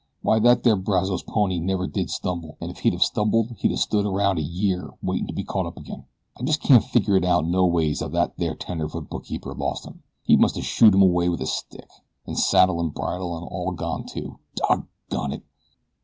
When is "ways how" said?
7.67-8.09